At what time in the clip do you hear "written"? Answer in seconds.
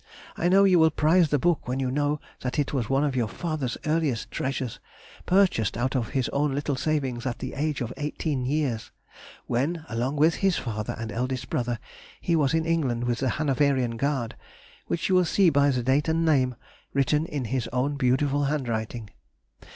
16.95-17.27